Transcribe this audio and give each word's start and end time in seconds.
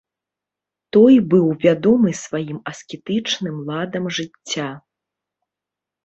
Той 0.95 1.15
быў 1.33 1.43
вядомы 1.65 2.13
сваім 2.25 2.57
аскетычным 2.71 3.55
ладам 3.67 4.07
жыцця. 4.21 4.69